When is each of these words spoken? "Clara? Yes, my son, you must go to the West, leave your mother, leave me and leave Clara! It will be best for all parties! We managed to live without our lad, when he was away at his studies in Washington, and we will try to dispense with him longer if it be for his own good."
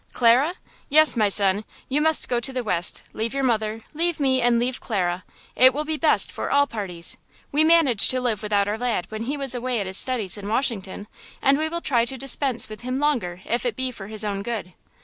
"Clara? 0.13 0.55
Yes, 0.89 1.15
my 1.15 1.29
son, 1.29 1.63
you 1.87 2.01
must 2.01 2.27
go 2.27 2.39
to 2.39 2.51
the 2.51 2.63
West, 2.63 3.03
leave 3.13 3.35
your 3.35 3.43
mother, 3.43 3.81
leave 3.93 4.19
me 4.19 4.41
and 4.41 4.57
leave 4.57 4.79
Clara! 4.81 5.23
It 5.55 5.75
will 5.75 5.85
be 5.85 5.95
best 5.95 6.31
for 6.31 6.49
all 6.49 6.65
parties! 6.65 7.17
We 7.51 7.63
managed 7.63 8.09
to 8.09 8.19
live 8.19 8.41
without 8.41 8.67
our 8.67 8.79
lad, 8.79 9.05
when 9.11 9.25
he 9.25 9.37
was 9.37 9.53
away 9.53 9.79
at 9.79 9.85
his 9.85 9.97
studies 9.97 10.39
in 10.39 10.47
Washington, 10.49 11.05
and 11.39 11.55
we 11.59 11.69
will 11.69 11.81
try 11.81 12.05
to 12.05 12.17
dispense 12.17 12.67
with 12.67 12.81
him 12.81 12.97
longer 12.97 13.41
if 13.45 13.63
it 13.63 13.75
be 13.75 13.91
for 13.91 14.07
his 14.07 14.23
own 14.23 14.41
good." 14.41 14.73